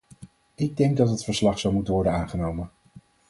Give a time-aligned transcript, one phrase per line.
[0.55, 2.69] Ik denk dat het verslag zou moeten worden aangenomen.